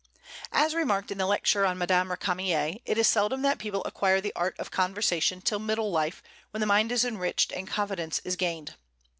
As 0.51 0.73
remarked 0.73 1.11
in 1.11 1.19
the 1.19 1.27
lecture 1.27 1.63
on 1.63 1.77
Madame 1.77 2.07
Récamier, 2.09 2.81
it 2.87 2.97
is 2.97 3.07
seldom 3.07 3.43
that 3.43 3.59
people 3.59 3.83
acquire 3.85 4.19
the 4.19 4.33
art 4.35 4.55
of 4.57 4.71
conversation 4.71 5.41
till 5.41 5.59
middle 5.59 5.91
life, 5.91 6.23
when 6.49 6.59
the 6.59 6.65
mind 6.65 6.91
is 6.91 7.05
enriched 7.05 7.51
and 7.51 7.67
confidence 7.67 8.17
is 8.23 8.35
gained. 8.35 8.73